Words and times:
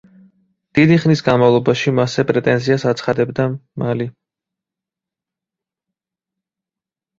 დიდი 0.77 0.95
ხნის 1.03 1.21
განმავლობაში 1.27 1.93
მასზე 1.99 2.25
პრეტენზიას 2.31 2.87
აცხადებდა 2.93 3.47
მალი. 3.85 4.09